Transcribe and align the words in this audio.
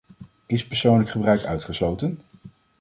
Is 0.45 0.67
persoonlijk 0.67 1.09
gebruik 1.09 1.43
uitgesloten? 1.43 2.21